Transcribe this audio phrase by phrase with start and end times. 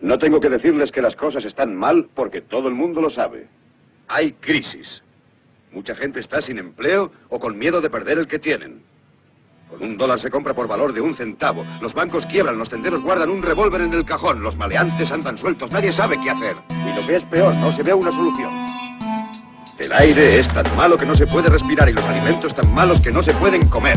[0.00, 3.48] No tengo que decirles que las cosas están mal porque todo el mundo lo sabe.
[4.06, 5.02] Hay crisis.
[5.72, 8.82] Mucha gente está sin empleo o con miedo de perder el que tienen.
[9.68, 11.64] Con un dólar se compra por valor de un centavo.
[11.82, 15.70] Los bancos quiebran, los tenderos guardan un revólver en el cajón, los maleantes andan sueltos,
[15.70, 16.56] nadie sabe qué hacer.
[16.70, 18.50] Y lo que es peor, no se ve una solución.
[19.78, 23.00] El aire es tan malo que no se puede respirar y los alimentos tan malos
[23.00, 23.96] que no se pueden comer.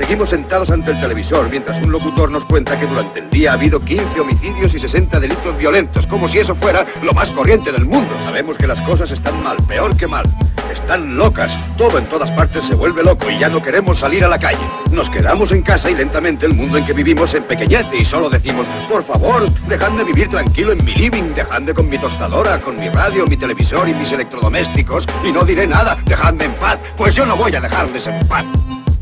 [0.00, 3.54] Seguimos sentados ante el televisor mientras un locutor nos cuenta que durante el día ha
[3.54, 7.84] habido 15 homicidios y 60 delitos violentos, como si eso fuera lo más corriente del
[7.84, 8.08] mundo.
[8.24, 10.24] Sabemos que las cosas están mal, peor que mal.
[10.72, 11.52] Están locas.
[11.76, 14.62] Todo en todas partes se vuelve loco y ya no queremos salir a la calle.
[14.90, 18.30] Nos quedamos en casa y lentamente el mundo en que vivimos se empequeñece y solo
[18.30, 22.88] decimos, por favor, dejadme vivir tranquilo en mi living, dejadme con mi tostadora, con mi
[22.88, 27.26] radio, mi televisor y mis electrodomésticos y no diré nada, dejadme en paz, pues yo
[27.26, 28.46] no voy a dejarles en paz.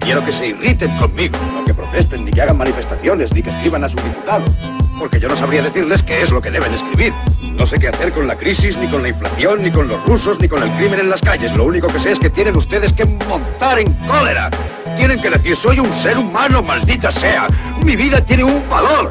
[0.09, 3.85] Quiero que se irriten conmigo, no que protesten, ni que hagan manifestaciones, ni que escriban
[3.85, 4.43] a su diputado.
[4.99, 7.13] Porque yo no sabría decirles qué es lo que deben escribir.
[7.53, 10.41] No sé qué hacer con la crisis, ni con la inflación, ni con los rusos,
[10.41, 11.55] ni con el crimen en las calles.
[11.55, 14.49] Lo único que sé es que tienen ustedes que montar en cólera.
[14.97, 17.47] Tienen que decir, soy un ser humano, maldita sea.
[17.85, 19.11] Mi vida tiene un valor.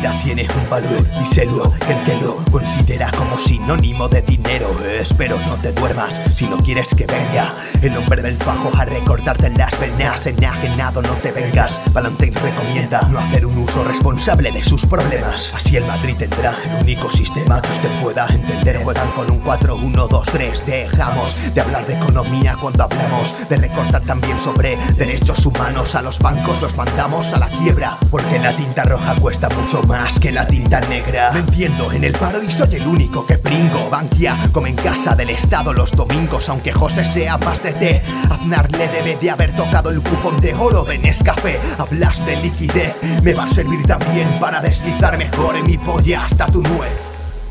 [0.00, 4.68] Vida tiene un valor, díselo, el que lo considera como sinónimo de dinero.
[4.98, 9.50] Espero no te duermas si no quieres que venga el hombre del fajo a recortarte
[9.50, 10.26] las venas.
[10.26, 11.72] Enajenado no te vengas.
[11.92, 15.52] Valentine recomienda no hacer un uso responsable de sus problemas.
[15.54, 18.82] Así el Madrid tendrá el único sistema que usted pueda entender.
[18.82, 20.64] Juegan con un 4-1-2-3.
[20.64, 25.94] Dejamos de hablar de economía cuando hablamos de recortar también sobre derechos humanos.
[25.94, 29.89] A los bancos los mandamos a la quiebra porque la tinta roja cuesta mucho más
[30.20, 31.32] que la tinta negra.
[31.32, 33.90] Me entiendo en el paro y soy el único que pringo.
[33.90, 38.02] Bankia come en casa del Estado los domingos, aunque José sea más de té.
[38.30, 41.58] Aznar le debe de haber tocado el cupón de oro de Nescafé.
[41.76, 46.46] Hablas de liquidez, me va a servir también para deslizar mejor en mi polla hasta
[46.46, 47.00] tu nuez.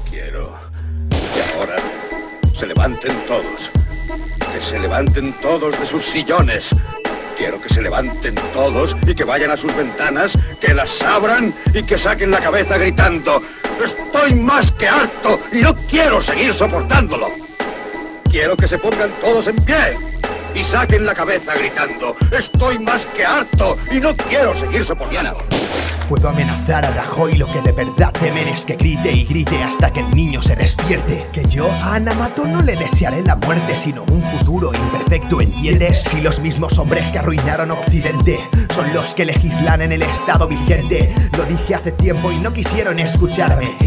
[0.10, 1.76] Quiero que ahora
[2.58, 3.70] se levanten todos.
[4.40, 6.64] Que se levanten todos de sus sillones.
[7.40, 11.84] Quiero que se levanten todos y que vayan a sus ventanas, que las abran y
[11.84, 13.42] que saquen la cabeza gritando,
[13.82, 17.28] estoy más que harto y no quiero seguir soportándolo.
[18.30, 19.96] Quiero que se pongan todos en pie
[20.54, 25.59] y saquen la cabeza gritando, estoy más que harto y no quiero seguir soportándolo.
[26.10, 29.94] Puedo amenazar a Rajoy, lo que de verdad temen es que grite y grite hasta
[29.94, 31.28] que el niño se despierte.
[31.32, 36.02] Que yo a Ana Mato no le desearé la muerte, sino un futuro imperfecto, ¿entiendes?
[36.10, 38.40] Si los mismos hombres que arruinaron Occidente
[38.74, 41.14] son los que legislan en el Estado vigente.
[41.38, 43.78] Lo dije hace tiempo y no quisieron escucharme.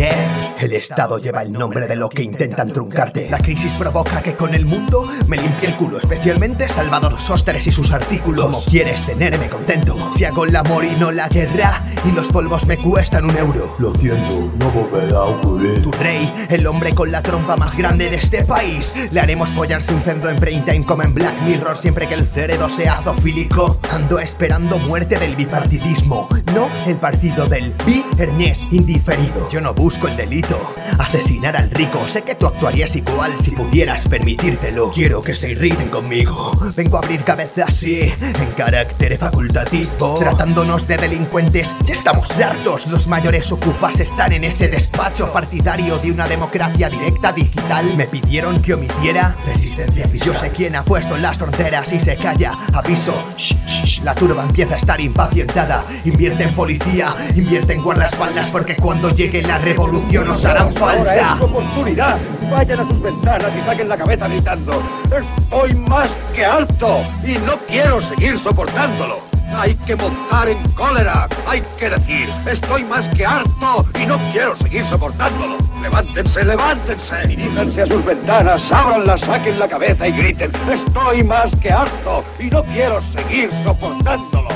[0.60, 3.28] El Estado lleva el nombre de lo que intentan truncarte.
[3.30, 7.72] La crisis provoca que con el mundo me limpie el culo, especialmente Salvador Sósteres y
[7.72, 8.44] sus artículos.
[8.44, 10.12] ¿Cómo quieres tenerme contento?
[10.14, 11.82] Si hago el amor y no la guerra
[12.14, 13.74] los polvos me cuestan un euro.
[13.78, 15.82] Lo siento, no volverá a ocurrir.
[15.82, 18.92] Tu rey, el hombre con la trompa más grande de este país.
[19.10, 22.26] Le haremos follarse un cerdo en prime time como en Black Mirror siempre que el
[22.26, 23.78] cerebro sea zoofílico.
[23.90, 29.48] Ando esperando muerte del bipartidismo, no el partido del viernes indiferido.
[29.50, 30.58] Yo no busco el delito,
[30.98, 32.06] asesinar al rico.
[32.06, 34.92] Sé que tú actuarías igual si pudieras permitírtelo.
[34.92, 36.52] Quiero que se irriten conmigo.
[36.76, 40.18] Vengo a abrir cabezas, sí, en carácter facultativo.
[40.18, 42.88] Tratándonos de delincuentes, ya estamos hartos.
[42.88, 47.94] Los mayores ocupas están en ese despacho partidario de una democracia directa digital.
[47.96, 50.34] Me pidieron que omitiera resistencia fiscal.
[50.34, 52.54] Yo sé quién ha puesto las fronteras y se calla.
[52.72, 55.84] Aviso, shh, shh, la turba empieza a estar impacientada.
[56.04, 61.20] Invierte en policía, invierte en guardaespaldas porque cuando llegue la revolución nos harán Ahora es
[61.20, 61.36] falta.
[61.38, 62.18] su oportunidad.
[62.50, 64.82] Vayan a sus ventanas y saquen la cabeza gritando.
[65.04, 69.31] Estoy más que harto y no quiero seguir soportándolo.
[69.54, 71.28] Hay que montar en cólera.
[71.46, 75.58] Hay que decir, estoy más que harto y no quiero seguir soportándolo.
[75.82, 77.26] Levántense, levántense.
[77.28, 80.50] Diríjanse a sus ventanas, ábranlas, saquen la cabeza y griten.
[80.70, 84.48] Estoy más que harto y no quiero seguir soportándolo.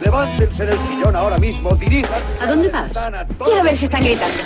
[0.00, 2.42] Levántense del sillón ahora mismo, diríjanse.
[2.42, 2.90] ¿A dónde vas?
[3.44, 4.42] Quiero ver si están gritando.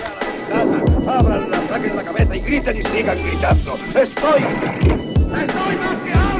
[1.09, 3.75] Ábranla, saquen la cabeza y griten y sigan gritando.
[3.75, 4.05] Estoy.
[4.05, 6.37] Estoy más que harto.